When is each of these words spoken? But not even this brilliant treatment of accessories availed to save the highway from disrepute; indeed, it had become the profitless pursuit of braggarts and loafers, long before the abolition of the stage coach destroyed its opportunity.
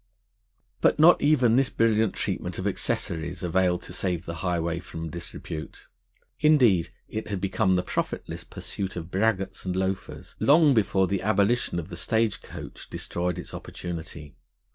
But 0.81 0.97
not 0.97 1.21
even 1.21 1.57
this 1.57 1.69
brilliant 1.69 2.15
treatment 2.15 2.57
of 2.57 2.65
accessories 2.65 3.43
availed 3.43 3.83
to 3.83 3.93
save 3.93 4.25
the 4.25 4.37
highway 4.41 4.79
from 4.79 5.11
disrepute; 5.11 5.85
indeed, 6.39 6.91
it 7.07 7.27
had 7.27 7.39
become 7.39 7.75
the 7.75 7.83
profitless 7.83 8.43
pursuit 8.43 8.95
of 8.95 9.11
braggarts 9.11 9.63
and 9.63 9.75
loafers, 9.75 10.35
long 10.39 10.73
before 10.73 11.05
the 11.05 11.21
abolition 11.21 11.77
of 11.77 11.89
the 11.89 11.97
stage 11.97 12.41
coach 12.41 12.89
destroyed 12.89 13.37
its 13.37 13.53
opportunity. 13.53 14.33